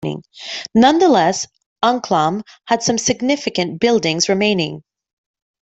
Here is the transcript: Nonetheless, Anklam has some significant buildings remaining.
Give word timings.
Nonetheless, 0.73 1.45
Anklam 1.83 2.41
has 2.65 2.83
some 2.83 2.97
significant 2.97 3.79
buildings 3.79 4.29
remaining. 4.29 4.81